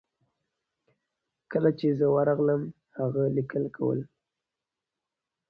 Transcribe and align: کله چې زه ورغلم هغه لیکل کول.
کله 1.51 1.69
چې 1.79 1.87
زه 1.99 2.05
ورغلم 2.15 2.61
هغه 2.99 3.23
لیکل 3.35 3.63
کول. 3.75 3.99